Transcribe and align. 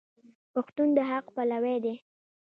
پښتون 0.53 0.87
د 0.97 0.99
حق 1.09 1.25
پلوی 1.35 1.77
دی. 1.83 1.95